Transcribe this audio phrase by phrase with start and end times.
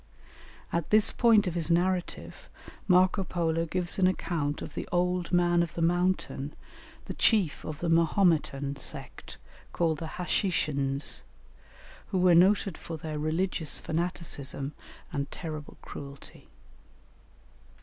[0.73, 2.49] At this point of his narrative
[2.87, 6.55] Marco Polo gives an account of the "Old Man of the Mountain,"
[7.05, 9.37] the chief of the Mahometan sect
[9.71, 11.21] called the Hashishins,
[12.07, 14.73] who were noted for their religious fanaticism
[15.13, 16.47] and terrible cruelty.